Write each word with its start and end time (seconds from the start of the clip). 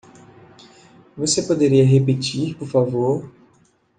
Você 1.15 1.43
poderia 1.43 1.85
repetir 1.85 2.55
por 2.57 2.67
favor? 2.67 3.29